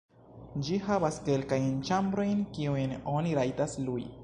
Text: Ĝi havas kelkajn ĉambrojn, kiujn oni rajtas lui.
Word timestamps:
Ĝi 0.67 0.79
havas 0.85 1.19
kelkajn 1.27 1.69
ĉambrojn, 1.91 2.41
kiujn 2.57 2.97
oni 3.15 3.39
rajtas 3.41 3.81
lui. 3.89 4.11